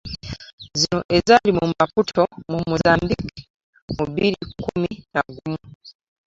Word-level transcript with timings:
Zino 0.79 0.99
ezaali 1.17 1.49
e 1.51 1.57
Maputo 1.79 2.21
mu 2.51 2.59
Mozambique 2.69 3.39
mu 3.95 4.03
bbiri 4.09 4.37
kkumi 4.47 4.91
na 5.13 5.21
gumu 5.35 5.61